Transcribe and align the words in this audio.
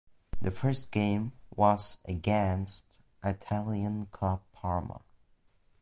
Their 0.41 0.51
first 0.51 0.91
game 0.91 1.33
was 1.55 1.99
against 2.05 2.97
Italian 3.23 4.07
club 4.07 4.41
Parma. 4.51 5.03